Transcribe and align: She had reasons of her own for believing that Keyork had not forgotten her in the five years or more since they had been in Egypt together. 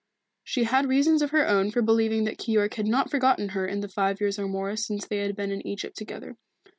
She 0.43 0.63
had 0.63 0.87
reasons 0.89 1.21
of 1.21 1.29
her 1.29 1.47
own 1.47 1.69
for 1.69 1.83
believing 1.83 2.23
that 2.23 2.39
Keyork 2.39 2.73
had 2.73 2.87
not 2.87 3.11
forgotten 3.11 3.49
her 3.49 3.67
in 3.67 3.81
the 3.81 3.87
five 3.87 4.19
years 4.19 4.39
or 4.39 4.47
more 4.47 4.75
since 4.75 5.05
they 5.05 5.17
had 5.19 5.35
been 5.35 5.51
in 5.51 5.67
Egypt 5.67 5.95
together. 5.95 6.37